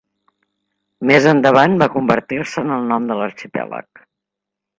Més 1.09 1.27
endavant 1.31 1.75
va 1.83 1.89
convertir-se 1.99 2.65
en 2.65 2.75
el 2.79 2.89
nom 2.93 3.07
de 3.13 3.19
l'arxipèlag. 3.21 4.03